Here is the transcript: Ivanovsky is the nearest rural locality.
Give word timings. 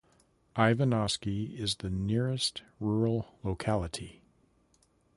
Ivanovsky 0.57 1.55
is 1.55 1.75
the 1.75 1.91
nearest 1.91 2.63
rural 2.79 3.35
locality. 3.43 4.23